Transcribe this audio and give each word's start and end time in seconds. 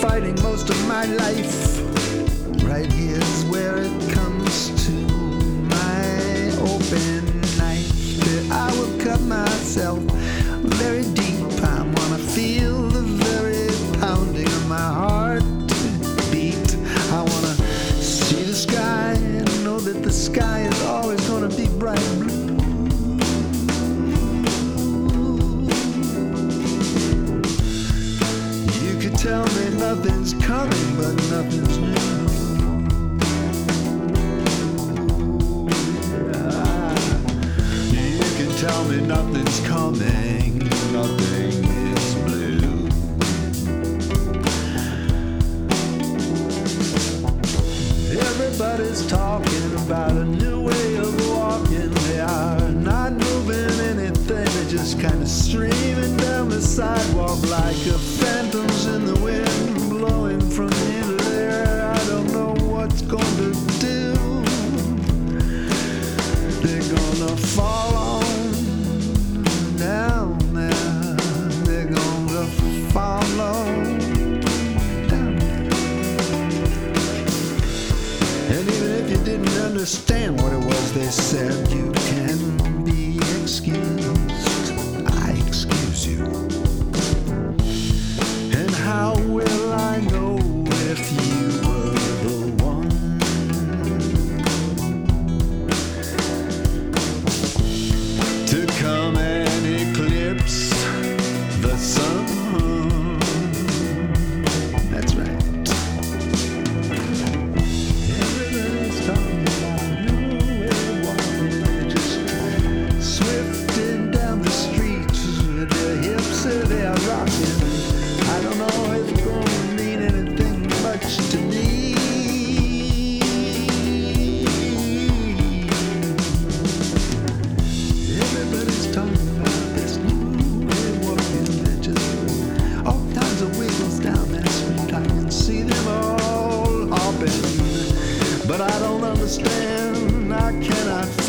fighting 0.00 0.34
most 0.42 0.70
of 0.70 0.88
my 0.88 1.04
life. 1.04 1.78
Right 2.64 2.90
here's 2.90 3.44
where 3.46 3.76
it 3.78 4.10
comes 4.12 4.70
to 4.86 4.92
my 5.76 6.50
open 6.72 7.40
knife 7.58 8.16
that 8.24 8.48
I 8.50 8.72
will 8.78 8.98
cut 8.98 9.20
myself 9.20 9.98
very 10.80 11.02
deep. 11.12 11.38
I 11.62 11.82
wanna 11.82 12.18
feel 12.18 12.88
the 12.88 13.02
very 13.26 13.68
pounding 14.00 14.46
of 14.46 14.68
my 14.68 14.88
heart 15.00 15.44
beat. 16.32 16.76
I 17.12 17.20
wanna 17.20 17.54
see 18.00 18.42
the 18.44 18.54
sky 18.54 19.12
and 19.12 19.64
know 19.64 19.80
that 19.80 20.02
the 20.02 20.12
sky 20.12 20.60
is 20.62 20.82
always 20.84 21.20
gonna 21.28 21.54
be 21.54 21.68
bright 21.78 22.06
blue. 22.20 22.40
tell 29.22 29.44
me 29.44 29.69
nothing's 29.80 30.34
coming, 30.34 30.96
but 30.96 31.14
nothing's 31.30 31.78
new. 31.78 31.88
You 37.96 38.28
can 38.36 38.50
tell 38.58 38.84
me 38.84 39.00
nothing's 39.06 39.60
coming, 39.66 40.58
nothing 40.92 41.64
is 41.94 42.14
blue. 42.26 42.88
Everybody's 48.20 49.06
talking 49.06 49.74
about 49.86 50.12
a 50.12 50.26
new 50.26 50.60
way 50.60 50.96
of 50.96 51.28
walking. 51.30 51.90
They 51.90 52.20
are 52.20 52.68
not 52.68 53.14
moving 53.14 53.80
anything, 53.80 54.44
they 54.44 54.70
just 54.70 55.00
kind 55.00 55.22
of 55.22 55.28
said 81.10 81.72
you 81.72 81.99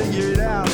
figure 0.00 0.32
it 0.32 0.40
out. 0.40 0.69